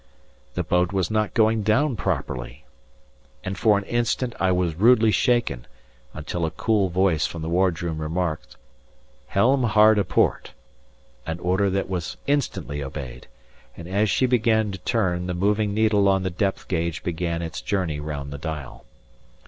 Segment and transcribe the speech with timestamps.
[0.55, 2.65] The boat was not going down properly!
[3.43, 5.67] and for an instant I was rudely shaken,
[6.15, 8.55] until a cool voice from the wardroom remarked,
[9.27, 10.53] "Helm hard a port,"
[11.27, 13.27] an order that was instantly obeyed,
[13.77, 17.61] and as she began to turn the moving needle on the depth gauge began its
[17.61, 18.85] journey round the dial.